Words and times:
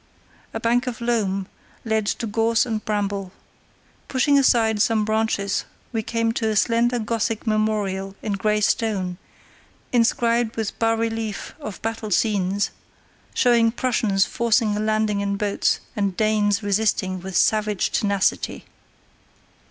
A 0.51 0.59
bank 0.59 0.87
of 0.87 0.99
loam 0.99 1.45
led 1.85 2.07
to 2.07 2.25
gorse 2.25 2.65
and 2.65 2.83
bramble. 2.83 3.31
Pushing 4.07 4.39
aside 4.39 4.81
some 4.81 5.05
branches 5.05 5.63
we 5.91 6.01
came 6.01 6.31
to 6.31 6.49
a 6.49 6.55
slender 6.55 6.97
Gothic 6.97 7.45
memorial 7.45 8.15
in 8.23 8.33
grey 8.33 8.61
stone, 8.61 9.19
inscribed 9.93 10.55
with 10.55 10.79
bas 10.79 10.97
reliefs 10.97 11.51
of 11.59 11.79
battle 11.83 12.09
scenes, 12.09 12.71
showing 13.35 13.71
Prussians 13.71 14.25
forcing 14.25 14.75
a 14.75 14.79
landing 14.79 15.21
in 15.21 15.37
boats 15.37 15.79
and 15.95 16.17
Danes 16.17 16.63
resisting 16.63 17.19
with 17.21 17.37
savage 17.37 17.91
tenacity. 17.91 18.65